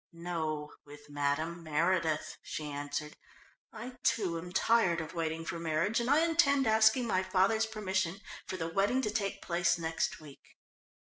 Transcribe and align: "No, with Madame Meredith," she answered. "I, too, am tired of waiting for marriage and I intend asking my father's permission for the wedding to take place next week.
"No, 0.11 0.73
with 0.83 1.11
Madame 1.11 1.61
Meredith," 1.61 2.35
she 2.41 2.65
answered. 2.71 3.15
"I, 3.71 3.97
too, 4.01 4.39
am 4.39 4.51
tired 4.51 4.99
of 4.99 5.13
waiting 5.13 5.45
for 5.45 5.59
marriage 5.59 5.99
and 5.99 6.09
I 6.09 6.21
intend 6.25 6.65
asking 6.65 7.05
my 7.05 7.21
father's 7.21 7.67
permission 7.67 8.19
for 8.47 8.57
the 8.57 8.67
wedding 8.73 9.03
to 9.03 9.11
take 9.11 9.43
place 9.43 9.77
next 9.77 10.19
week. 10.19 10.57